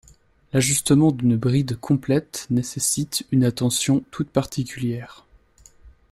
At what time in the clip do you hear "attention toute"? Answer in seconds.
3.43-4.31